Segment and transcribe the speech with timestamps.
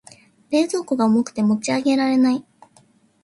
[0.49, 2.43] 冷蔵庫が重くて持ち上げられない。